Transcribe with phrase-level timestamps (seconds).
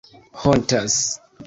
[0.41, 0.95] hontas